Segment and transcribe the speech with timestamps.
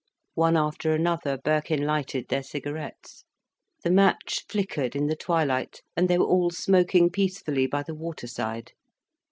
[0.33, 3.23] One after another, Birkin lighted their cigarettes.
[3.83, 8.25] The match flickered in the twilight, and they were all smoking peacefully by the water
[8.25, 8.71] side.